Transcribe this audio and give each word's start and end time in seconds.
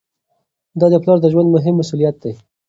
دا 0.79 0.85
د 0.93 0.95
پلار 1.03 1.17
د 1.21 1.25
ژوند 1.33 1.53
مهم 1.55 1.73
مسؤلیت 1.81 2.15
دی. 2.23 2.33